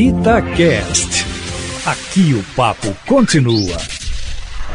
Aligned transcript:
Itacast. 0.00 1.26
Aqui 1.84 2.32
o 2.32 2.42
papo 2.56 2.96
continua. 3.06 3.76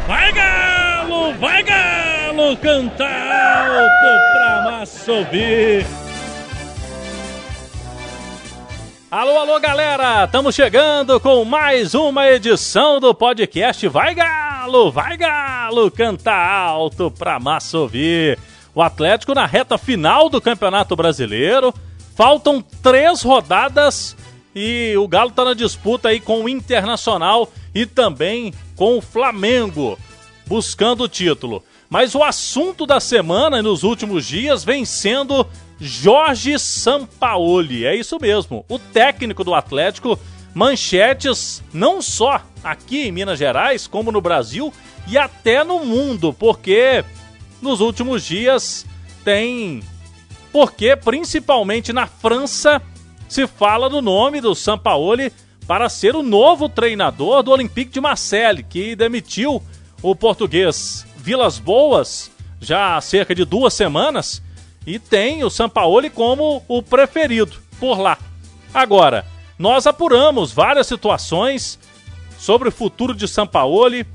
Vai 0.06 0.32
galo, 0.32 1.34
vai 1.40 1.64
galo, 1.64 2.56
canta 2.58 3.06
alto 3.06 4.34
pra 4.34 4.62
massa 4.70 5.12
ouvir. 5.12 5.84
Alô, 9.10 9.40
alô, 9.40 9.60
galera! 9.60 10.26
Estamos 10.26 10.54
chegando 10.54 11.20
com 11.20 11.44
mais 11.44 11.96
uma 11.96 12.30
edição 12.30 13.00
do 13.00 13.12
podcast 13.16 13.88
Vai 13.88 14.14
Galo, 14.14 14.92
vai 14.92 15.18
Galo, 15.18 15.90
canta 15.90 16.36
alto 16.36 17.10
pra 17.10 17.40
massa 17.40 17.80
ouvir. 17.80 18.38
O 18.76 18.82
Atlético 18.82 19.34
na 19.34 19.48
reta 19.48 19.76
final 19.76 20.30
do 20.30 20.40
Campeonato 20.40 20.96
Brasileiro. 20.96 21.74
Faltam 22.16 22.64
três 22.84 23.24
rodadas 23.24 24.16
e 24.56 24.96
o 24.98 25.08
Galo 25.08 25.32
está 25.32 25.44
na 25.44 25.54
disputa 25.54 26.08
aí 26.08 26.20
com 26.22 26.44
o 26.44 26.50
Internacional 26.50 27.52
e 27.74 27.86
também 27.86 28.54
com 28.76 28.98
o 28.98 29.02
Flamengo, 29.02 30.00
buscando 30.48 31.04
o 31.04 31.10
título. 31.10 31.62
Mas 31.90 32.16
o 32.16 32.24
assunto 32.24 32.86
da 32.86 33.02
semana 33.02 33.60
e 33.60 33.62
nos 33.62 33.84
últimos 33.84 34.26
dias 34.26 34.64
vem 34.64 34.86
sendo 34.86 35.46
Jorge 35.80 36.58
Sampaoli. 36.58 37.86
É 37.86 37.94
isso 37.94 38.18
mesmo, 38.20 38.66
o 38.70 38.80
técnico 38.80 39.44
do 39.44 39.54
Atlético. 39.54 40.18
Manchetes 40.54 41.62
não 41.74 42.02
só 42.02 42.42
aqui 42.64 43.08
em 43.08 43.12
Minas 43.12 43.38
Gerais, 43.38 43.88
como 43.88 44.10
no 44.10 44.22
Brasil 44.22 44.74
e 45.06 45.18
até 45.18 45.66
no 45.66 45.84
mundo, 45.84 46.32
porque 46.32 47.04
nos 47.62 47.82
últimos 47.82 48.24
dias 48.24 48.86
tem. 49.26 49.84
Porque 50.54 50.96
principalmente 50.96 51.92
na 51.92 52.08
França 52.08 52.82
se 53.28 53.48
fala 53.48 53.90
do 53.90 54.02
nome 54.02 54.42
do 54.42 54.54
Sampaoli 54.56 55.32
para 55.68 55.90
ser 55.90 56.16
o 56.16 56.24
novo 56.24 56.70
treinador 56.70 57.42
do 57.42 57.52
Olympique 57.52 57.92
de 57.92 58.02
Marseille, 58.02 58.64
que 58.64 58.96
demitiu 58.96 59.62
o 60.02 60.16
português 60.16 61.06
Vilas 61.18 61.58
Boas 61.58 62.32
já 62.62 62.96
há 62.96 63.02
cerca 63.02 63.34
de 63.34 63.46
duas 63.46 63.74
semanas 63.74 64.42
e 64.86 65.00
tem 65.00 65.44
o 65.44 65.50
Sampaoli 65.50 66.10
como 66.10 66.64
o 66.68 66.82
preferido 66.82 67.58
por 67.80 68.00
lá. 68.00 68.18
Agora, 68.74 69.26
nós 69.58 69.88
apuramos 69.88 70.52
várias 70.52 70.88
situações 70.88 71.80
sobre 72.38 72.70
o 72.70 72.72
futuro 72.72 73.14
de 73.14 73.28
Sampaoli, 73.28 74.06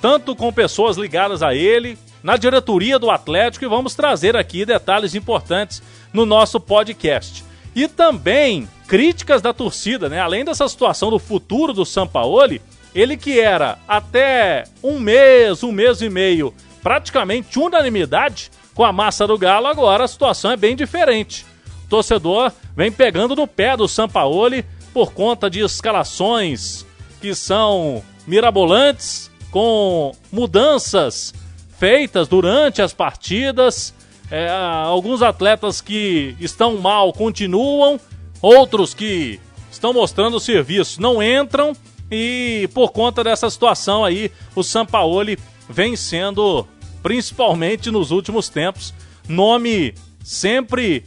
tanto 0.00 0.34
com 0.34 0.52
pessoas 0.52 0.96
ligadas 0.96 1.42
a 1.42 1.54
ele, 1.54 1.98
na 2.22 2.36
diretoria 2.36 2.98
do 2.98 3.10
Atlético 3.10 3.64
e 3.64 3.68
vamos 3.68 3.94
trazer 3.94 4.36
aqui 4.36 4.64
detalhes 4.64 5.14
importantes 5.14 5.82
no 6.12 6.26
nosso 6.26 6.58
podcast. 6.58 7.44
E 7.76 7.86
também 7.86 8.66
críticas 8.88 9.42
da 9.42 9.52
torcida, 9.52 10.08
né? 10.08 10.18
Além 10.18 10.46
dessa 10.46 10.66
situação 10.66 11.10
do 11.10 11.18
futuro 11.18 11.74
do 11.74 11.84
Sampaoli, 11.84 12.62
ele 12.94 13.18
que 13.18 13.38
era 13.38 13.78
até 13.86 14.64
um 14.82 14.98
mês, 14.98 15.62
um 15.62 15.70
mês 15.70 16.00
e 16.00 16.08
meio, 16.08 16.54
praticamente 16.82 17.58
unanimidade 17.58 18.50
com 18.74 18.82
a 18.82 18.92
massa 18.92 19.26
do 19.26 19.36
Galo, 19.36 19.66
agora 19.66 20.04
a 20.04 20.08
situação 20.08 20.50
é 20.50 20.56
bem 20.56 20.74
diferente. 20.74 21.44
O 21.84 21.88
torcedor 21.88 22.50
vem 22.74 22.90
pegando 22.90 23.36
no 23.36 23.46
pé 23.46 23.76
do 23.76 23.86
Sampaoli 23.86 24.64
por 24.94 25.12
conta 25.12 25.50
de 25.50 25.60
escalações 25.60 26.86
que 27.20 27.34
são 27.34 28.02
mirabolantes, 28.26 29.30
com 29.50 30.12
mudanças 30.32 31.34
feitas 31.78 32.26
durante 32.26 32.80
as 32.80 32.94
partidas 32.94 33.94
é, 34.30 34.48
alguns 34.50 35.22
atletas 35.22 35.80
que 35.80 36.36
estão 36.40 36.78
mal 36.78 37.12
continuam, 37.12 38.00
outros 38.40 38.94
que 38.94 39.40
estão 39.70 39.92
mostrando 39.92 40.40
serviço 40.40 41.00
não 41.00 41.22
entram 41.22 41.74
e 42.10 42.68
por 42.72 42.92
conta 42.92 43.24
dessa 43.24 43.50
situação 43.50 44.04
aí, 44.04 44.30
o 44.54 44.62
Sampaoli 44.62 45.38
vem 45.68 45.96
sendo, 45.96 46.66
principalmente 47.02 47.90
nos 47.90 48.10
últimos 48.10 48.48
tempos, 48.48 48.94
nome 49.28 49.94
sempre 50.22 51.04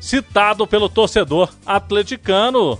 citado 0.00 0.66
pelo 0.66 0.88
torcedor 0.88 1.50
atleticano, 1.64 2.78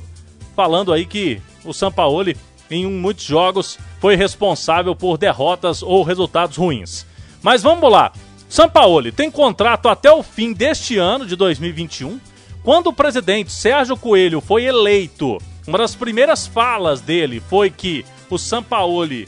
falando 0.55 0.93
aí 0.93 1.05
que 1.07 1.41
o 1.65 1.73
Sampaoli 1.73 2.37
em 2.71 2.87
muitos 2.87 3.25
jogos 3.25 3.79
foi 4.01 4.17
responsável 4.17 4.95
por 4.95 5.19
derrotas 5.19 5.83
ou 5.83 6.03
resultados 6.03 6.57
ruins. 6.57 7.07
Mas 7.43 7.63
vamos 7.63 7.91
lá. 7.91 8.13
Sampaoli 8.53 9.11
tem 9.11 9.31
contrato 9.31 9.89
até 9.89 10.13
o 10.13 10.23
fim 10.23 10.53
deste 10.53 10.99
ano 10.99 11.25
de 11.25 11.35
2021. 11.37 12.21
Quando 12.63 12.89
o 12.89 12.93
presidente 12.93 13.51
Sérgio 13.51 13.97
Coelho 13.97 14.43
foi 14.43 14.65
eleito, 14.65 15.39
uma 15.67 15.79
das 15.79 15.95
primeiras 15.95 16.47
falas 16.47 17.01
dele 17.01 17.41
foi 17.41 17.71
que 17.71 18.05
o 18.29 18.37
Sampaoli 18.37 19.27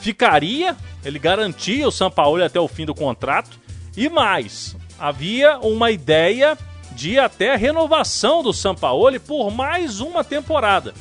ficaria, 0.00 0.74
ele 1.04 1.18
garantia 1.18 1.86
o 1.86 1.90
Sampaoli 1.92 2.42
até 2.42 2.58
o 2.58 2.66
fim 2.66 2.86
do 2.86 2.94
contrato. 2.94 3.60
E 3.94 4.08
mais, 4.08 4.74
havia 4.98 5.58
uma 5.58 5.90
ideia 5.90 6.56
de 6.92 7.18
até 7.18 7.56
renovação 7.56 8.42
do 8.42 8.54
Sampaoli 8.54 9.18
por 9.18 9.50
mais 9.50 10.00
uma 10.00 10.24
temporada. 10.24 10.94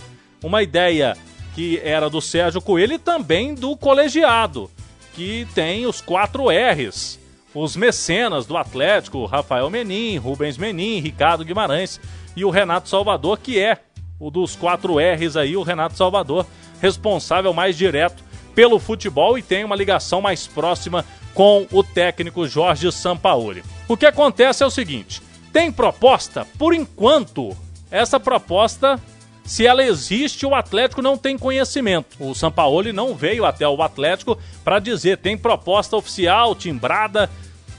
Uma 0.43 0.61
ideia 0.61 1.15
que 1.55 1.79
era 1.81 2.09
do 2.09 2.19
Sérgio 2.19 2.59
Coelho 2.59 2.95
e 2.95 2.99
também 2.99 3.55
do 3.55 3.77
colegiado, 3.77 4.69
que 5.13 5.47
tem 5.55 5.85
os 5.85 6.01
quatro 6.01 6.47
R's 6.49 7.22
os 7.53 7.75
mecenas 7.75 8.45
do 8.45 8.57
Atlético, 8.57 9.25
Rafael 9.25 9.69
Menin, 9.69 10.17
Rubens 10.17 10.57
Menin, 10.57 10.99
Ricardo 10.99 11.45
Guimarães 11.45 11.99
e 12.35 12.43
o 12.43 12.49
Renato 12.49 12.89
Salvador, 12.89 13.39
que 13.39 13.59
é 13.59 13.79
o 14.19 14.31
dos 14.31 14.55
quatro 14.55 14.95
R's 14.97 15.37
aí, 15.37 15.55
o 15.55 15.63
Renato 15.63 15.95
Salvador, 15.95 16.45
responsável 16.81 17.53
mais 17.53 17.77
direto 17.77 18.23
pelo 18.55 18.79
futebol 18.79 19.37
e 19.37 19.41
tem 19.41 19.63
uma 19.63 19.75
ligação 19.75 20.21
mais 20.21 20.47
próxima 20.47 21.05
com 21.33 21.67
o 21.71 21.83
técnico 21.83 22.47
Jorge 22.47 22.91
Sampaoli. 22.91 23.63
O 23.87 23.97
que 23.97 24.05
acontece 24.05 24.63
é 24.63 24.65
o 24.65 24.71
seguinte: 24.71 25.21
tem 25.51 25.71
proposta, 25.71 26.47
por 26.57 26.73
enquanto, 26.73 27.55
essa 27.91 28.19
proposta 28.19 28.99
se 29.45 29.67
ela 29.67 29.83
existe, 29.83 30.45
o 30.45 30.55
Atlético 30.55 31.01
não 31.01 31.17
tem 31.17 31.37
conhecimento. 31.37 32.15
O 32.17 32.33
Sampaoli 32.33 32.93
não 32.93 33.13
veio 33.13 33.43
até 33.43 33.67
o 33.67 33.81
Atlético 33.81 34.37
para 34.63 34.79
dizer 34.79 35.17
tem 35.17 35.37
proposta 35.37 35.97
oficial, 35.97 36.55
timbrada, 36.55 37.29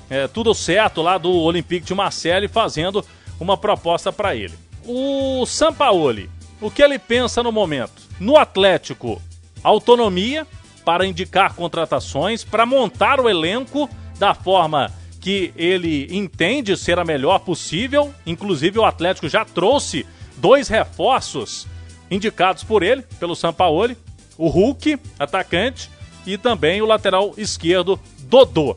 é, 0.08 0.28
tudo 0.28 0.54
certo 0.54 1.02
lá 1.02 1.18
do 1.18 1.32
Olympique 1.32 1.86
de 1.86 1.94
Marseille 1.94 2.48
fazendo 2.48 3.04
uma 3.40 3.56
proposta 3.56 4.12
para 4.12 4.34
ele. 4.34 4.54
O 4.86 5.44
Sampaoli, 5.46 6.30
o 6.60 6.70
que 6.70 6.82
ele 6.82 6.98
pensa 6.98 7.42
no 7.42 7.50
momento? 7.50 8.02
No 8.20 8.36
Atlético, 8.36 9.20
autonomia 9.62 10.46
para 10.84 11.06
indicar 11.06 11.54
contratações, 11.54 12.44
para 12.44 12.66
montar 12.66 13.18
o 13.18 13.28
elenco 13.28 13.88
da 14.18 14.34
forma 14.34 14.92
que 15.20 15.52
ele 15.56 16.06
entende 16.14 16.76
ser 16.76 16.98
a 16.98 17.04
melhor 17.04 17.38
possível. 17.40 18.14
Inclusive, 18.26 18.78
o 18.78 18.84
Atlético 18.84 19.28
já 19.28 19.44
trouxe 19.44 20.06
dois 20.36 20.68
reforços 20.68 21.66
indicados 22.10 22.62
por 22.62 22.82
ele, 22.82 23.02
pelo 23.18 23.34
Sampaoli: 23.34 23.96
o 24.36 24.48
Hulk, 24.48 24.98
atacante, 25.18 25.90
e 26.26 26.36
também 26.36 26.82
o 26.82 26.86
lateral 26.86 27.32
esquerdo, 27.38 27.98
Dodô. 28.20 28.76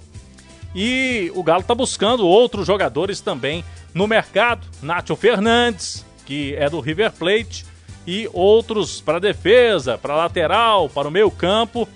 E 0.76 1.32
o 1.36 1.44
Galo 1.44 1.62
está 1.62 1.74
buscando 1.74 2.28
outros 2.28 2.68
jogadores 2.68 3.22
também 3.22 3.64
no 3.94 4.08
mercado. 4.08 4.68
Nátio 4.82 5.16
Fernandes, 5.16 6.06
que 6.26 6.56
é 6.56 6.70
do 6.70 6.80
River 6.80 7.12
Plate, 7.12 7.66
e 8.06 8.30
outros 8.32 9.02
para 9.02 9.20
defesa, 9.20 9.98
para 9.98 10.16
lateral, 10.16 10.88
para 10.88 11.08
o 11.08 11.12
meio 11.12 11.30
campo, 11.30 11.88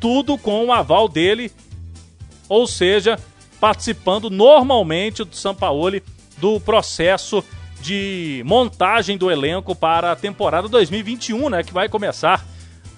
tudo 0.00 0.36
com 0.36 0.66
o 0.66 0.72
aval 0.72 1.08
dele, 1.08 1.52
ou 2.48 2.66
seja, 2.66 3.18
participando 3.60 4.28
normalmente 4.28 5.22
do 5.22 5.36
Sampaoli 5.36 6.02
do 6.38 6.58
processo 6.58 7.44
de 7.80 8.42
montagem 8.44 9.16
do 9.16 9.30
elenco 9.30 9.74
para 9.74 10.10
a 10.10 10.16
temporada 10.16 10.68
2021, 10.68 11.48
né, 11.48 11.62
que 11.62 11.72
vai 11.72 11.88
começar 11.88 12.44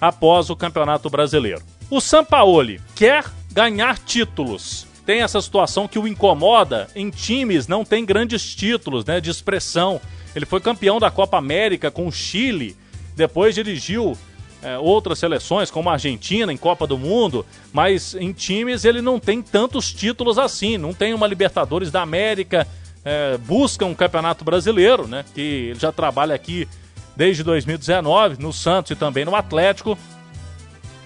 após 0.01 0.49
o 0.49 0.55
Campeonato 0.55 1.09
Brasileiro. 1.09 1.61
O 1.89 2.01
Sampaoli 2.01 2.81
quer 2.95 3.25
ganhar 3.51 3.99
títulos 3.99 4.87
tem 5.05 5.21
essa 5.21 5.41
situação 5.41 5.87
que 5.87 5.99
o 5.99 6.07
incomoda. 6.07 6.87
Em 6.95 7.09
times 7.09 7.67
não 7.67 7.85
tem 7.85 8.03
grandes 8.03 8.55
títulos 8.55 9.05
né, 9.05 9.21
de 9.21 9.29
expressão. 9.29 10.01
Ele 10.35 10.45
foi 10.45 10.59
campeão 10.59 10.99
da 10.99 11.11
Copa 11.11 11.37
América 11.37 11.91
com 11.91 12.07
o 12.07 12.11
Chile, 12.11 12.75
depois 13.15 13.55
dirigiu 13.55 14.17
é, 14.61 14.77
outras 14.77 15.19
seleções, 15.19 15.69
como 15.69 15.89
a 15.89 15.93
Argentina, 15.93 16.51
em 16.51 16.57
Copa 16.57 16.87
do 16.87 16.97
Mundo, 16.97 17.45
mas 17.71 18.15
em 18.15 18.33
times 18.33 18.83
ele 18.83 19.01
não 19.01 19.19
tem 19.19 19.41
tantos 19.41 19.93
títulos 19.93 20.39
assim. 20.39 20.77
Não 20.77 20.93
tem 20.93 21.13
uma 21.13 21.27
Libertadores 21.27 21.91
da 21.91 22.01
América, 22.01 22.67
é, 23.03 23.37
busca 23.37 23.85
um 23.85 23.93
Campeonato 23.93 24.43
Brasileiro, 24.43 25.07
né? 25.07 25.23
Que 25.33 25.69
ele 25.69 25.79
já 25.79 25.91
trabalha 25.91 26.33
aqui 26.33 26.67
desde 27.15 27.43
2019, 27.43 28.41
no 28.41 28.51
Santos 28.51 28.91
e 28.91 28.95
também 28.95 29.23
no 29.23 29.35
Atlético. 29.35 29.97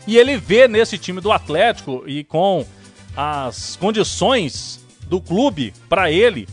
E 0.08 0.18
ele 0.18 0.38
vê 0.38 0.68
nesse 0.68 0.98
time 0.98 1.22
do 1.22 1.32
Atlético 1.32 2.04
e 2.08 2.24
com 2.24 2.66
as 3.22 3.76
condições 3.76 4.80
do 5.08 5.20
clube 5.20 5.74
para 5.90 6.10
ele, 6.10 6.48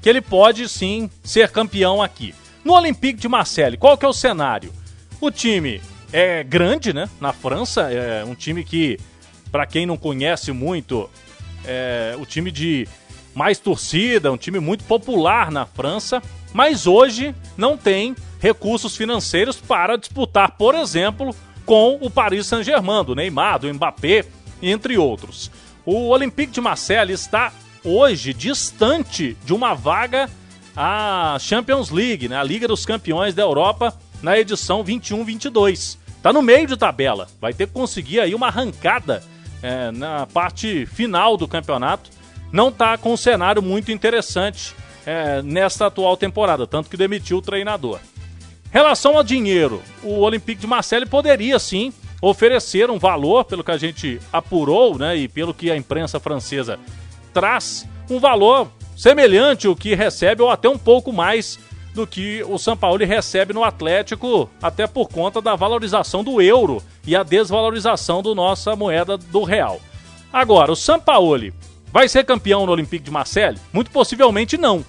que 0.00 0.08
ele 0.08 0.20
pode 0.20 0.68
sim 0.68 1.08
ser 1.22 1.50
campeão 1.50 2.02
aqui. 2.02 2.34
No 2.64 2.72
Olympique 2.72 3.20
de 3.20 3.28
Marseille, 3.28 3.76
qual 3.76 3.96
que 3.96 4.04
é 4.04 4.08
o 4.08 4.12
cenário? 4.12 4.72
O 5.20 5.30
time 5.30 5.80
é 6.12 6.42
grande, 6.42 6.92
né? 6.92 7.08
Na 7.20 7.32
França, 7.32 7.82
é 7.82 8.24
um 8.24 8.34
time 8.34 8.64
que, 8.64 8.98
para 9.52 9.64
quem 9.64 9.86
não 9.86 9.96
conhece 9.96 10.50
muito, 10.50 11.08
é 11.64 12.16
o 12.18 12.26
time 12.26 12.50
de 12.50 12.88
mais 13.32 13.60
torcida, 13.60 14.32
um 14.32 14.36
time 14.36 14.58
muito 14.58 14.82
popular 14.82 15.52
na 15.52 15.66
França, 15.66 16.20
mas 16.52 16.84
hoje 16.84 17.32
não 17.56 17.76
tem 17.76 18.16
recursos 18.40 18.96
financeiros 18.96 19.56
para 19.56 19.96
disputar, 19.96 20.56
por 20.56 20.74
exemplo, 20.74 21.32
com 21.64 21.96
o 22.00 22.10
Paris 22.10 22.48
Saint-Germain, 22.48 23.04
do 23.04 23.14
Neymar, 23.14 23.60
do 23.60 23.72
Mbappé, 23.72 24.24
entre 24.60 24.98
outros. 24.98 25.48
O 25.84 26.08
Olympique 26.08 26.52
de 26.52 26.60
Marseille 26.60 27.12
está 27.12 27.52
hoje 27.84 28.32
distante 28.32 29.36
de 29.44 29.52
uma 29.52 29.74
vaga 29.74 30.30
à 30.76 31.36
Champions 31.40 31.90
League, 31.90 32.28
né, 32.28 32.36
a 32.36 32.42
Liga 32.42 32.68
dos 32.68 32.86
Campeões 32.86 33.34
da 33.34 33.42
Europa, 33.42 33.92
na 34.22 34.38
edição 34.38 34.84
21-22. 34.84 35.98
Está 36.16 36.32
no 36.32 36.40
meio 36.40 36.68
de 36.68 36.76
tabela, 36.76 37.26
vai 37.40 37.52
ter 37.52 37.66
que 37.66 37.72
conseguir 37.72 38.20
aí 38.20 38.32
uma 38.32 38.46
arrancada 38.46 39.24
é, 39.60 39.90
na 39.90 40.24
parte 40.24 40.86
final 40.86 41.36
do 41.36 41.48
campeonato. 41.48 42.10
Não 42.52 42.68
está 42.68 42.96
com 42.96 43.14
um 43.14 43.16
cenário 43.16 43.60
muito 43.60 43.90
interessante 43.90 44.76
é, 45.04 45.42
nesta 45.42 45.86
atual 45.86 46.16
temporada, 46.16 46.64
tanto 46.64 46.88
que 46.88 46.96
demitiu 46.96 47.38
o 47.38 47.42
treinador. 47.42 47.98
Relação 48.70 49.16
ao 49.16 49.24
dinheiro, 49.24 49.82
o 50.02 50.20
Olympique 50.20 50.60
de 50.60 50.66
Marseille 50.66 51.06
poderia 51.06 51.58
sim 51.58 51.92
oferecer 52.22 52.88
um 52.88 53.00
valor, 53.00 53.44
pelo 53.44 53.64
que 53.64 53.72
a 53.72 53.76
gente 53.76 54.20
apurou, 54.32 54.96
né, 54.96 55.16
e 55.16 55.28
pelo 55.28 55.52
que 55.52 55.72
a 55.72 55.76
imprensa 55.76 56.20
francesa 56.20 56.78
traz, 57.34 57.86
um 58.08 58.20
valor 58.20 58.70
semelhante 58.96 59.66
ao 59.66 59.74
que 59.74 59.94
recebe 59.94 60.40
ou 60.40 60.48
até 60.48 60.68
um 60.68 60.78
pouco 60.78 61.12
mais 61.12 61.58
do 61.92 62.06
que 62.06 62.42
o 62.44 62.58
São 62.58 62.76
Paulo 62.76 63.04
recebe 63.04 63.52
no 63.52 63.64
Atlético, 63.64 64.48
até 64.62 64.86
por 64.86 65.08
conta 65.08 65.42
da 65.42 65.56
valorização 65.56 66.22
do 66.22 66.40
euro 66.40 66.82
e 67.06 67.16
a 67.16 67.22
desvalorização 67.22 68.22
da 68.22 68.34
nossa 68.34 68.76
moeda 68.76 69.18
do 69.18 69.42
real. 69.42 69.80
Agora, 70.32 70.72
o 70.72 70.76
São 70.76 71.00
Paulo 71.00 71.52
vai 71.92 72.08
ser 72.08 72.24
campeão 72.24 72.64
no 72.64 72.72
Olympique 72.72 73.04
de 73.04 73.10
Marseille? 73.10 73.58
Muito 73.72 73.90
possivelmente 73.90 74.56
não, 74.56 74.84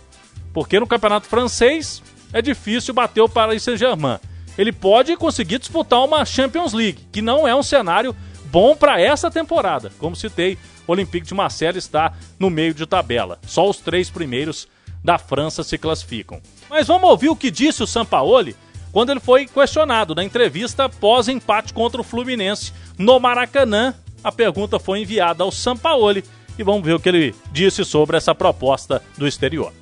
porque 0.53 0.79
no 0.79 0.88
campeonato 0.88 1.27
francês 1.27 2.01
é 2.31 2.41
difícil 2.41 2.94
bater 2.94 3.21
o 3.21 3.27
Paris 3.27 3.63
Saint-Germain. 3.63 4.19
Ele 4.57 4.71
pode 4.71 5.15
conseguir 5.17 5.59
disputar 5.59 6.03
uma 6.03 6.25
Champions 6.25 6.73
League, 6.73 7.07
que 7.11 7.21
não 7.21 7.47
é 7.47 7.55
um 7.55 7.63
cenário 7.63 8.15
bom 8.45 8.75
para 8.75 9.01
essa 9.01 9.31
temporada. 9.31 9.91
Como 9.97 10.15
citei, 10.15 10.57
o 10.88 10.91
Olympique 10.91 11.25
de 11.25 11.33
Marseille 11.33 11.79
está 11.79 12.13
no 12.39 12.50
meio 12.50 12.73
de 12.73 12.85
tabela. 12.85 13.39
Só 13.47 13.67
os 13.67 13.77
três 13.77 14.09
primeiros 14.09 14.67
da 15.03 15.17
França 15.17 15.63
se 15.63 15.77
classificam. 15.77 16.39
Mas 16.69 16.88
vamos 16.88 17.09
ouvir 17.09 17.29
o 17.29 17.35
que 17.35 17.50
disse 17.50 17.83
o 17.83 17.88
Sampaoli 17.88 18.55
quando 18.91 19.09
ele 19.09 19.19
foi 19.19 19.47
questionado 19.47 20.13
na 20.13 20.23
entrevista 20.23 20.88
pós 20.88 21.27
empate 21.27 21.73
contra 21.73 22.00
o 22.00 22.03
Fluminense 22.03 22.71
no 22.97 23.19
Maracanã. 23.19 23.95
A 24.23 24.31
pergunta 24.31 24.79
foi 24.79 25.01
enviada 25.01 25.44
ao 25.44 25.51
Sampaoli 25.51 26.23
e 26.57 26.63
vamos 26.63 26.83
ver 26.83 26.94
o 26.94 27.00
que 27.00 27.09
ele 27.09 27.35
disse 27.51 27.83
sobre 27.83 28.15
essa 28.15 28.35
proposta 28.35 29.01
do 29.17 29.27
exterior. 29.27 29.73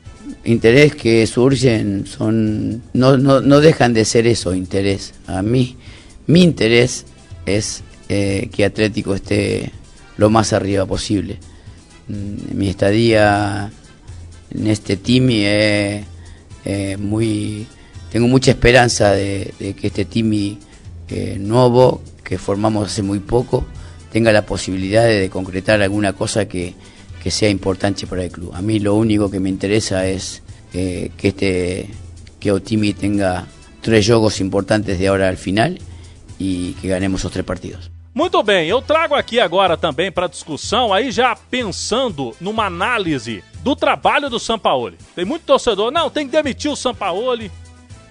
Interés 0.44 0.96
que 0.96 1.26
surgen 1.28 2.06
son 2.06 2.82
no, 2.94 3.18
no, 3.18 3.42
no, 3.42 3.60
dejan 3.60 3.94
de 3.94 4.06
ser 4.06 4.28
eso, 4.28 4.54
interés. 4.54 5.14
A 5.28 5.42
mí, 5.42 5.78
mi 6.28 6.44
interés 6.44 7.06
es 7.46 7.84
eh, 8.10 8.50
que 8.52 8.66
Atlético 8.66 9.16
esté 9.16 9.72
lo 10.18 10.30
más 10.30 10.54
arriba 10.54 10.86
posible. 10.86 11.38
Mm, 12.08 12.58
mi 12.58 12.70
estadía 12.70 13.72
en 14.54 14.68
este 14.68 14.98
team 14.98 15.30
es 15.30 16.06
muy... 17.00 17.68
Tengo 18.12 18.28
mucha 18.28 18.52
esperanza 18.52 19.12
de, 19.12 19.54
que 19.58 19.88
este 19.88 20.04
team 20.04 20.58
eh, 21.14 21.38
nuevo, 21.40 22.02
que 22.24 22.38
formamos 22.38 22.88
hace 22.88 23.02
muy 23.02 23.20
poco, 23.20 23.66
tenga 24.12 24.32
la 24.34 24.46
posibilidad 24.46 25.06
de 25.06 25.30
concretar 25.30 25.82
alguna 25.82 26.14
cosa 26.14 26.48
que, 26.48 26.74
que 27.22 27.30
sea 27.30 27.50
importante 27.50 28.08
para 28.08 28.24
el 28.24 28.32
club. 28.32 28.52
A 28.54 28.62
mí 28.62 28.80
lo 28.80 28.96
único 28.96 29.30
que 29.30 29.40
me 29.40 29.50
interesa 29.50 30.08
es 30.08 30.42
eh, 30.74 31.12
que 31.18 31.28
este 31.30 31.90
que 32.40 32.52
Otimi 32.52 32.94
tenga 32.94 33.46
tres 33.82 34.06
jogos 34.06 34.42
importantes 34.42 34.98
de 34.98 35.08
ahora 35.08 35.30
al 35.30 35.38
final 35.38 35.78
e 36.40 36.74
que 36.82 36.88
ganemos 36.88 37.24
os 37.24 37.32
três 37.32 37.46
partidos. 37.46 37.92
Muito 38.14 38.42
bem, 38.44 38.68
eu 38.68 38.82
trago 38.82 39.14
aqui 39.14 39.40
agora 39.40 39.78
também 39.78 40.12
para 40.12 40.28
discussão, 40.28 40.92
aí 40.92 41.12
já 41.12 41.36
pensando 41.36 42.36
numa 42.42 42.66
análise 42.66 43.44
do 43.64 43.76
trabalho 43.76 44.30
do 44.30 44.40
Sampaoli. 44.40 44.98
Tem 45.16 45.24
muito 45.24 45.44
torcedor, 45.44 45.92
não, 45.92 46.10
tem 46.10 46.26
que 46.26 46.32
demitir 46.32 46.72
o 46.72 46.76
Sampaoli. 46.76 47.52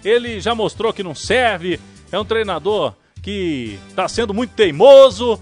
Ele 0.05 0.41
já 0.41 0.55
mostrou 0.55 0.93
que 0.93 1.03
não 1.03 1.15
serve, 1.15 1.79
é 2.11 2.19
um 2.19 2.25
treinador 2.25 2.95
que 3.21 3.79
está 3.89 4.09
sendo 4.09 4.33
muito 4.33 4.55
teimoso, 4.55 5.39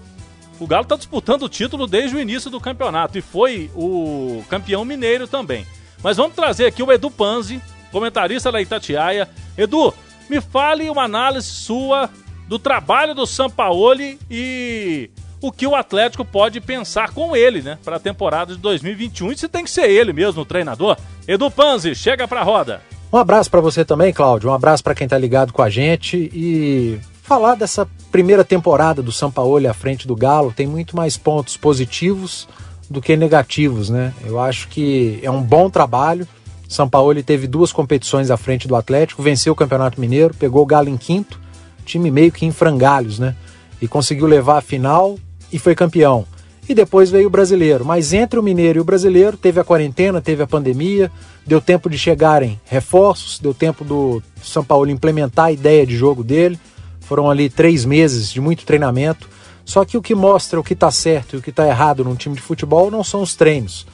o 0.59 0.67
Galo 0.67 0.83
está 0.83 0.95
disputando 0.95 1.43
o 1.43 1.49
título 1.49 1.87
desde 1.87 2.15
o 2.15 2.19
início 2.19 2.49
do 2.49 2.59
campeonato 2.59 3.17
e 3.17 3.21
foi 3.21 3.69
o 3.75 4.43
campeão 4.49 4.83
mineiro 4.83 5.27
também. 5.27 5.65
Mas 6.03 6.17
vamos 6.17 6.35
trazer 6.35 6.65
aqui 6.65 6.83
o 6.83 6.91
Edu 6.91 7.09
Panzi, 7.09 7.61
comentarista 7.91 8.51
da 8.51 8.61
Itatiaia. 8.61 9.29
Edu, 9.57 9.93
me 10.29 10.39
fale 10.39 10.89
uma 10.89 11.03
análise 11.03 11.47
sua 11.47 12.09
do 12.47 12.57
trabalho 12.57 13.13
do 13.13 13.25
Sampaoli 13.25 14.19
e 14.29 15.09
o 15.41 15.51
que 15.51 15.65
o 15.65 15.75
Atlético 15.75 16.25
pode 16.25 16.59
pensar 16.59 17.11
com 17.11 17.35
ele, 17.35 17.61
né, 17.61 17.77
para 17.83 17.95
a 17.95 17.99
temporada 17.99 18.55
de 18.55 18.59
2021 18.59 19.31
e 19.31 19.37
se 19.37 19.47
tem 19.47 19.63
que 19.63 19.71
ser 19.71 19.89
ele 19.89 20.11
mesmo 20.11 20.41
o 20.41 20.45
treinador. 20.45 20.97
Edu 21.27 21.49
Panzi, 21.49 21.95
chega 21.95 22.27
para 22.27 22.41
a 22.41 22.43
roda. 22.43 22.81
Um 23.11 23.17
abraço 23.17 23.49
para 23.49 23.61
você 23.61 23.83
também, 23.83 24.13
Cláudio. 24.13 24.49
Um 24.49 24.53
abraço 24.53 24.83
para 24.83 24.93
quem 24.93 25.05
está 25.05 25.17
ligado 25.17 25.51
com 25.51 25.61
a 25.61 25.69
gente 25.69 26.29
e 26.33 26.99
falar 27.29 27.53
dessa 27.53 27.87
primeira 28.11 28.43
temporada 28.43 29.03
do 29.03 29.11
Sampaoli 29.11 29.67
à 29.67 29.73
frente 29.73 30.07
do 30.07 30.15
Galo 30.15 30.51
tem 30.51 30.65
muito 30.65 30.95
mais 30.95 31.15
pontos 31.15 31.55
positivos 31.55 32.47
do 32.89 32.99
que 32.99 33.15
negativos, 33.15 33.87
né? 33.87 34.15
Eu 34.25 34.39
acho 34.39 34.67
que 34.67 35.19
é 35.21 35.29
um 35.29 35.43
bom 35.43 35.69
trabalho. 35.69 36.27
Sampaoli 36.67 37.21
teve 37.21 37.45
duas 37.45 37.71
competições 37.71 38.31
à 38.31 38.35
frente 38.35 38.67
do 38.67 38.75
Atlético, 38.75 39.21
venceu 39.21 39.53
o 39.53 39.55
Campeonato 39.55 40.01
Mineiro, 40.01 40.33
pegou 40.33 40.63
o 40.63 40.65
Galo 40.65 40.89
em 40.89 40.97
quinto, 40.97 41.39
time 41.85 42.09
meio 42.09 42.31
que 42.31 42.47
em 42.47 42.51
frangalhos, 42.51 43.19
né? 43.19 43.35
E 43.79 43.87
conseguiu 43.87 44.25
levar 44.25 44.57
a 44.57 44.61
final 44.61 45.15
e 45.53 45.59
foi 45.59 45.75
campeão. 45.75 46.25
E 46.67 46.73
depois 46.73 47.11
veio 47.11 47.27
o 47.27 47.31
brasileiro. 47.31 47.85
Mas 47.85 48.11
entre 48.11 48.39
o 48.39 48.43
Mineiro 48.43 48.79
e 48.79 48.81
o 48.81 48.85
brasileiro 48.85 49.37
teve 49.37 49.59
a 49.59 49.63
quarentena, 49.63 50.19
teve 50.19 50.41
a 50.41 50.47
pandemia, 50.47 51.11
deu 51.45 51.61
tempo 51.61 51.91
de 51.91 51.97
chegarem 51.99 52.59
reforços, 52.65 53.37
deu 53.37 53.53
tempo 53.53 53.85
do 53.85 54.19
São 54.41 54.63
Paulo 54.63 54.89
implementar 54.89 55.45
a 55.45 55.51
ideia 55.51 55.85
de 55.85 55.95
jogo 55.95 56.23
dele. 56.23 56.59
Foram 57.09 57.27
ali 57.27 57.49
três 57.49 57.85
meses 57.85 58.31
de 58.31 58.39
muito 58.39 58.63
treinamento. 58.63 59.27
Só 59.65 59.83
que 59.83 59.97
o 59.97 60.01
que 60.01 60.13
mostra 60.13 60.59
o 60.59 60.63
que 60.63 60.73
está 60.73 60.91
certo 60.91 61.35
e 61.35 61.39
o 61.39 61.41
que 61.41 61.49
está 61.49 61.67
errado 61.67 62.03
num 62.03 62.13
time 62.13 62.35
de 62.35 62.41
futebol 62.41 62.91
não 62.91 63.03
são 63.03 63.23
os 63.23 63.35
treinos, 63.35 63.87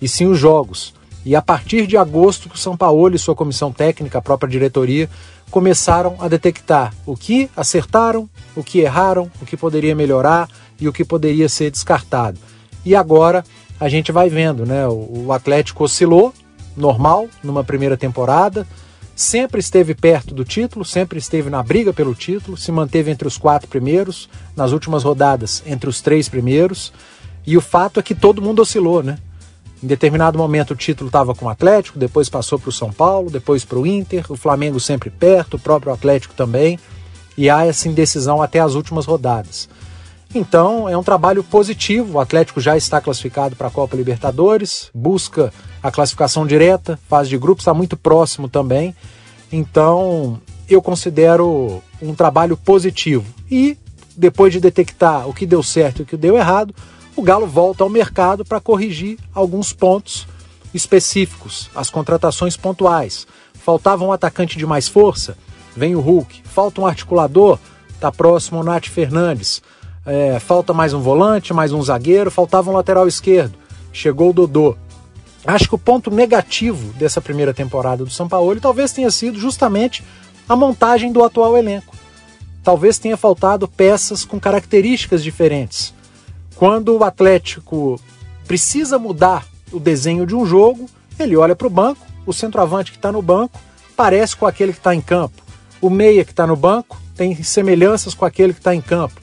e 0.00 0.08
sim 0.08 0.26
os 0.26 0.38
jogos. 0.38 0.94
E 1.22 1.36
a 1.36 1.42
partir 1.42 1.86
de 1.86 1.98
agosto 1.98 2.50
o 2.52 2.56
São 2.56 2.74
Paulo 2.74 3.14
e 3.14 3.18
sua 3.18 3.34
comissão 3.34 3.70
técnica, 3.70 4.18
a 4.18 4.22
própria 4.22 4.50
diretoria, 4.50 5.08
começaram 5.50 6.16
a 6.18 6.28
detectar 6.28 6.94
o 7.04 7.14
que 7.14 7.50
acertaram, 7.54 8.26
o 8.56 8.64
que 8.64 8.80
erraram, 8.80 9.30
o 9.40 9.44
que 9.44 9.56
poderia 9.56 9.94
melhorar 9.94 10.48
e 10.80 10.88
o 10.88 10.92
que 10.94 11.04
poderia 11.04 11.50
ser 11.50 11.70
descartado. 11.70 12.38
E 12.86 12.96
agora 12.96 13.44
a 13.78 13.86
gente 13.86 14.10
vai 14.10 14.30
vendo, 14.30 14.64
né? 14.64 14.88
O 14.88 15.30
Atlético 15.30 15.84
oscilou, 15.84 16.32
normal, 16.74 17.28
numa 17.44 17.62
primeira 17.62 17.98
temporada, 17.98 18.66
sempre 19.14 19.60
esteve 19.60 19.94
perto 19.94 20.34
do 20.34 20.44
título, 20.44 20.84
sempre 20.84 21.18
esteve 21.18 21.50
na 21.50 21.62
briga 21.62 21.92
pelo 21.92 22.14
título, 22.14 22.56
se 22.56 22.72
manteve 22.72 23.10
entre 23.10 23.28
os 23.28 23.38
quatro 23.38 23.68
primeiros, 23.68 24.28
nas 24.56 24.72
últimas 24.72 25.04
rodadas 25.04 25.62
entre 25.66 25.88
os 25.88 26.00
três 26.00 26.28
primeiros. 26.28 26.92
E 27.46 27.56
o 27.56 27.60
fato 27.60 27.98
é 27.98 28.02
que 28.02 28.14
todo 28.14 28.42
mundo 28.42 28.62
oscilou, 28.62 29.02
né? 29.02 29.18
Em 29.82 29.86
determinado 29.86 30.38
momento 30.38 30.72
o 30.72 30.76
título 30.76 31.08
estava 31.08 31.34
com 31.34 31.46
o 31.46 31.48
Atlético, 31.48 31.98
depois 31.98 32.28
passou 32.28 32.58
para 32.58 32.68
o 32.68 32.72
São 32.72 32.92
Paulo, 32.92 33.30
depois 33.30 33.64
para 33.64 33.78
o 33.78 33.86
Inter, 33.86 34.24
o 34.30 34.36
Flamengo 34.36 34.78
sempre 34.78 35.10
perto, 35.10 35.54
o 35.54 35.58
próprio 35.58 35.92
Atlético 35.92 36.34
também, 36.34 36.78
e 37.36 37.50
há 37.50 37.66
essa 37.66 37.88
indecisão 37.88 38.40
até 38.40 38.60
as 38.60 38.74
últimas 38.74 39.06
rodadas. 39.06 39.68
Então 40.34 40.88
é 40.88 40.96
um 40.96 41.02
trabalho 41.02 41.44
positivo. 41.44 42.14
O 42.14 42.20
Atlético 42.20 42.60
já 42.60 42.76
está 42.76 43.00
classificado 43.00 43.54
para 43.54 43.68
a 43.68 43.70
Copa 43.70 43.96
Libertadores, 43.96 44.90
busca 44.94 45.52
a 45.82 45.90
classificação 45.90 46.46
direta, 46.46 46.98
fase 47.08 47.28
de 47.28 47.36
grupos 47.36 47.62
está 47.62 47.74
muito 47.74 47.96
próximo 47.96 48.48
também. 48.48 48.94
Então 49.52 50.40
eu 50.68 50.80
considero 50.80 51.82
um 52.00 52.14
trabalho 52.14 52.56
positivo. 52.56 53.26
E 53.50 53.76
depois 54.16 54.52
de 54.52 54.60
detectar 54.60 55.28
o 55.28 55.34
que 55.34 55.44
deu 55.44 55.62
certo 55.62 56.00
e 56.00 56.02
o 56.02 56.06
que 56.06 56.16
deu 56.16 56.36
errado, 56.36 56.74
o 57.14 57.22
Galo 57.22 57.46
volta 57.46 57.84
ao 57.84 57.90
mercado 57.90 58.44
para 58.44 58.60
corrigir 58.60 59.18
alguns 59.34 59.72
pontos 59.72 60.26
específicos, 60.72 61.70
as 61.74 61.90
contratações 61.90 62.56
pontuais. 62.56 63.26
Faltava 63.54 64.04
um 64.04 64.12
atacante 64.12 64.56
de 64.56 64.64
mais 64.64 64.88
força, 64.88 65.36
vem 65.76 65.94
o 65.94 66.00
Hulk. 66.00 66.42
Falta 66.44 66.80
um 66.80 66.86
articulador, 66.86 67.58
está 67.90 68.10
próximo 68.10 68.60
o 68.60 68.64
Nath 68.64 68.86
Fernandes. 68.86 69.62
É, 70.04 70.40
falta 70.40 70.72
mais 70.72 70.92
um 70.92 71.00
volante, 71.00 71.54
mais 71.54 71.72
um 71.72 71.80
zagueiro, 71.80 72.30
faltava 72.30 72.70
um 72.70 72.74
lateral 72.74 73.06
esquerdo. 73.06 73.56
Chegou 73.92 74.30
o 74.30 74.32
Dodô. 74.32 74.76
Acho 75.46 75.68
que 75.68 75.74
o 75.74 75.78
ponto 75.78 76.10
negativo 76.10 76.92
dessa 76.94 77.20
primeira 77.20 77.54
temporada 77.54 78.04
do 78.04 78.10
São 78.10 78.28
Paulo 78.28 78.60
talvez 78.60 78.92
tenha 78.92 79.10
sido 79.10 79.38
justamente 79.38 80.04
a 80.48 80.56
montagem 80.56 81.12
do 81.12 81.22
atual 81.22 81.56
elenco. 81.56 81.96
talvez 82.64 82.96
tenha 82.98 83.16
faltado 83.16 83.66
peças 83.66 84.24
com 84.24 84.38
características 84.38 85.22
diferentes. 85.22 85.92
Quando 86.54 86.96
o 86.96 87.02
Atlético 87.02 88.00
precisa 88.46 89.00
mudar 89.00 89.44
o 89.72 89.80
desenho 89.80 90.24
de 90.24 90.34
um 90.34 90.46
jogo, 90.46 90.88
ele 91.18 91.36
olha 91.36 91.56
para 91.56 91.66
o 91.66 91.70
banco, 91.70 92.06
o 92.24 92.32
centroavante 92.32 92.92
que 92.92 92.98
está 92.98 93.10
no 93.10 93.20
banco 93.20 93.60
parece 93.96 94.36
com 94.36 94.46
aquele 94.46 94.72
que 94.72 94.78
está 94.78 94.94
em 94.94 95.00
campo. 95.00 95.42
O 95.80 95.90
meia 95.90 96.24
que 96.24 96.30
está 96.30 96.46
no 96.46 96.54
banco 96.54 97.00
tem 97.16 97.42
semelhanças 97.42 98.14
com 98.14 98.24
aquele 98.24 98.52
que 98.52 98.60
está 98.60 98.74
em 98.74 98.80
campo. 98.80 99.21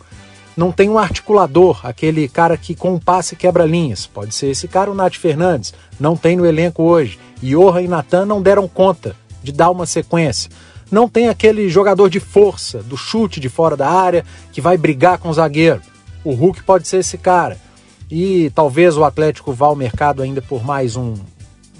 Não 0.59 0.73
tem 0.73 0.89
um 0.89 0.97
articulador, 0.97 1.79
aquele 1.87 2.27
cara 2.27 2.57
que 2.57 2.75
com 2.75 2.95
um 2.95 2.99
passe 2.99 3.33
quebra 3.33 3.63
linhas. 3.63 4.05
Pode 4.05 4.35
ser 4.35 4.47
esse 4.47 4.67
cara, 4.67 4.91
o 4.91 4.93
Nath 4.93 5.13
Fernandes. 5.13 5.73
Não 5.97 6.17
tem 6.17 6.35
no 6.35 6.45
elenco 6.45 6.83
hoje. 6.83 7.17
Iorra 7.41 7.81
e 7.81 7.87
Natan 7.87 8.25
não 8.25 8.41
deram 8.41 8.67
conta 8.67 9.15
de 9.41 9.53
dar 9.53 9.71
uma 9.71 9.85
sequência. 9.85 10.51
Não 10.91 11.07
tem 11.07 11.29
aquele 11.29 11.69
jogador 11.69 12.09
de 12.09 12.19
força, 12.19 12.83
do 12.83 12.97
chute 12.97 13.39
de 13.39 13.47
fora 13.47 13.77
da 13.77 13.89
área, 13.89 14.25
que 14.51 14.59
vai 14.59 14.75
brigar 14.75 15.17
com 15.17 15.29
o 15.29 15.33
zagueiro. 15.33 15.79
O 16.25 16.33
Hulk 16.33 16.61
pode 16.63 16.89
ser 16.89 16.97
esse 16.97 17.17
cara. 17.17 17.57
E 18.11 18.51
talvez 18.53 18.97
o 18.97 19.05
Atlético 19.05 19.53
vá 19.53 19.67
ao 19.67 19.77
mercado 19.77 20.21
ainda 20.21 20.41
por 20.41 20.61
mais 20.61 20.97
um, 20.97 21.13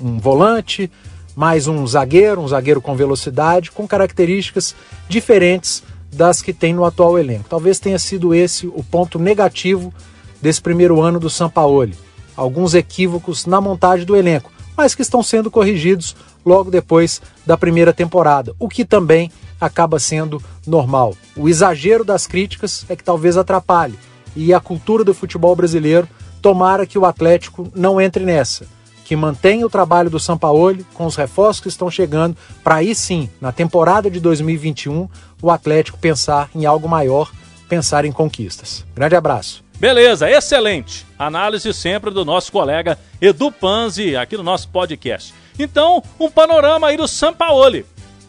um 0.02 0.18
volante, 0.20 0.90
mais 1.36 1.68
um 1.68 1.86
zagueiro, 1.86 2.40
um 2.40 2.48
zagueiro 2.48 2.80
com 2.80 2.96
velocidade, 2.96 3.72
com 3.72 3.86
características 3.86 4.74
diferentes 5.10 5.84
das 6.12 6.42
que 6.42 6.54
tem 6.54 6.74
no 6.74 6.86
atual 6.86 7.18
elenco. 7.18 7.50
Talvez 7.50 7.80
tenha 7.80 8.00
sido 8.00 8.34
esse 8.34 8.68
o 8.68 8.84
ponto 8.84 9.20
negativo 9.20 9.94
desse 10.42 10.62
primeiro 10.62 11.02
ano 11.02 11.20
do 11.20 11.30
Sampaoli. 11.30 11.96
Alguns 12.36 12.74
equívocos 12.74 13.46
na 13.46 13.60
montagem 13.60 14.06
do 14.06 14.16
elenco, 14.16 14.52
mas 14.78 14.96
que 14.96 15.02
estão 15.02 15.22
sendo 15.22 15.52
corrigidos 15.52 16.16
logo 16.46 16.72
depois 16.72 17.22
da 17.46 17.58
primeira 17.58 17.92
temporada, 17.92 18.56
o 18.58 18.70
que 18.70 18.86
também 18.86 19.30
acaba 19.60 20.00
sendo 20.00 20.42
normal. 20.66 21.16
O 21.36 21.50
exagero 21.50 22.06
das 22.06 22.26
críticas 22.26 22.86
é 22.88 22.96
que 22.96 23.04
talvez 23.04 23.36
atrapalhe, 23.36 24.00
e 24.36 24.54
a 24.54 24.60
cultura 24.60 25.04
do 25.04 25.14
futebol 25.14 25.56
brasileiro 25.56 26.08
tomara 26.42 26.86
que 26.86 26.98
o 26.98 27.06
Atlético 27.06 27.70
não 27.76 28.00
entre 28.00 28.24
nessa, 28.24 28.66
que 29.10 29.16
mantenha 29.16 29.66
o 29.66 29.70
trabalho 29.72 30.08
do 30.08 30.20
Sampaoli 30.20 30.86
com 30.94 31.08
os 31.08 31.16
reforços 31.16 31.64
que 31.64 31.68
estão 31.68 31.90
chegando, 31.90 32.38
para 32.64 32.76
aí 32.76 32.94
sim, 32.94 33.28
na 33.42 33.52
temporada 33.52 34.08
de 34.08 34.20
2021, 34.20 35.10
o 35.42 35.50
Atlético 35.50 35.98
pensar 35.98 36.48
em 36.54 36.68
algo 36.68 36.88
maior, 36.88 37.32
pensar 37.68 38.06
em 38.06 38.12
conquistas. 38.12 38.86
Grande 38.94 39.16
abraço. 39.16 39.64
Beleza, 39.80 40.30
excelente. 40.30 41.08
Análise 41.18 41.74
sempre 41.74 42.12
do 42.12 42.24
nosso 42.24 42.52
colega 42.52 43.00
Edu 43.20 43.52
Panzi 43.52 44.16
aqui 44.16 44.38
no 44.38 44.44
nosso 44.44 44.70
podcast. 44.70 45.34
Então, 45.58 46.04
um 46.20 46.30
panorama 46.30 46.90
aí 46.90 46.96
do 46.96 47.08
Sampaoli, 47.08 47.88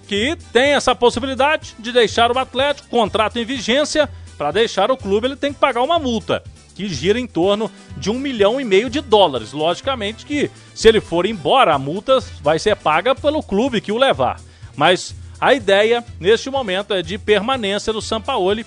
que 0.08 0.34
tem 0.50 0.72
essa 0.72 0.94
possibilidade 0.94 1.75
de 1.78 1.92
deixar 1.92 2.32
o 2.32 2.38
Atlético, 2.38 2.88
contrato 2.88 3.38
em 3.38 3.44
vigência, 3.44 4.08
para 4.38 4.50
deixar 4.50 4.90
o 4.90 4.96
clube 4.96 5.26
ele 5.26 5.37
tem 5.37 5.52
que 5.52 5.60
pagar 5.60 5.82
uma 5.82 5.99
multa, 5.99 6.42
gira 6.88 7.18
em 7.18 7.26
torno 7.26 7.70
de 7.96 8.10
um 8.10 8.18
milhão 8.18 8.60
e 8.60 8.64
meio 8.64 8.88
de 8.90 9.00
dólares. 9.00 9.52
Logicamente 9.52 10.25
que 10.25 10.50
se 10.75 10.88
ele 10.88 11.00
for 11.00 11.26
embora, 11.26 11.75
a 11.75 11.78
multa 11.78 12.18
vai 12.42 12.58
ser 12.58 12.76
paga 12.76 13.14
pelo 13.14 13.42
clube 13.42 13.80
que 13.80 13.92
o 13.92 13.99
levar. 13.99 14.40
Mas 14.76 15.14
a 15.40 15.54
ideia, 15.54 16.04
neste 16.18 16.50
momento, 16.50 16.92
é 16.92 17.02
de 17.02 17.16
permanência 17.18 17.92
do 17.92 18.02
Sampaoli 18.02 18.64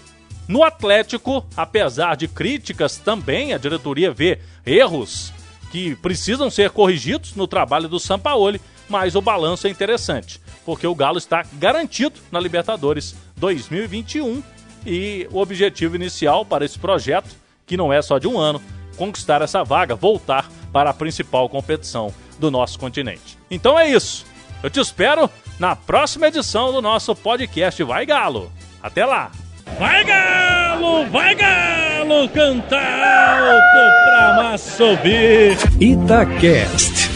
no 0.48 0.64
Atlético, 0.64 1.46
apesar 1.56 2.16
de 2.16 2.28
críticas 2.28 2.98
também, 2.98 3.54
a 3.54 3.58
diretoria 3.58 4.12
vê 4.12 4.40
erros 4.66 5.32
que 5.72 5.96
precisam 5.96 6.50
ser 6.50 6.70
corrigidos 6.70 7.34
no 7.36 7.48
trabalho 7.48 7.88
do 7.88 8.00
Sampaoli, 8.00 8.62
mas 8.90 9.16
o 9.16 9.22
balanço 9.22 9.66
é 9.66 9.70
interessante, 9.70 10.40
porque 10.66 10.86
o 10.86 10.94
Galo 10.94 11.18
está 11.18 11.46
garantido 11.54 12.20
na 12.32 12.40
Libertadores 12.40 13.16
2021 13.38 14.44
e 14.86 15.28
o 15.32 15.40
objetivo 15.40 15.96
inicial 15.96 16.46
para 16.46 16.66
esse 16.66 16.78
projeto, 16.78 17.30
que 17.66 17.78
não 17.78 17.92
é 17.92 18.02
só 18.02 18.18
de 18.18 18.28
um 18.28 18.38
ano, 18.38 18.62
conquistar 18.98 19.42
essa 19.42 19.64
vaga, 19.64 19.96
voltar 19.96 20.50
para 20.72 20.90
a 20.90 20.94
principal 20.94 21.48
competição 21.50 22.14
do 22.40 22.50
nosso 22.52 22.80
continente. 22.80 23.38
Então 23.50 23.78
é 23.78 23.90
isso. 23.90 24.26
Eu 24.62 24.70
te 24.70 24.80
espero 24.80 25.30
na 25.60 25.76
próxima 25.76 26.28
edição 26.28 26.72
do 26.72 26.82
nosso 26.82 27.16
podcast 27.16 27.84
Vai 27.84 28.06
Galo. 28.06 28.52
Até 28.82 29.06
lá! 29.06 29.32
Vai 29.80 30.04
Galo, 30.04 31.06
vai 31.10 31.36
Galo, 31.36 32.30
canta 32.30 32.78
alto 32.78 34.06
pra 34.06 34.44
massa 34.44 34.84
ouvir. 34.84 35.58
Itacast. 35.80 37.10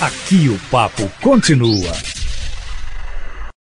Aqui 0.00 0.48
o 0.48 0.58
papo 0.70 1.10
continua. 1.22 2.13